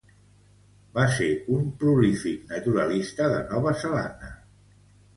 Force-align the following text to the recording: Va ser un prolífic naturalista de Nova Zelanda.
Va 0.95 1.03
ser 1.17 1.27
un 1.57 1.69
prolífic 1.85 2.51
naturalista 2.57 3.31
de 3.37 3.39
Nova 3.55 3.79
Zelanda. 3.87 4.37